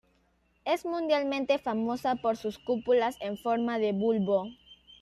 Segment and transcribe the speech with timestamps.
[0.65, 4.47] Es mundialmente famosa por sus cúpulas en forma de bulbo.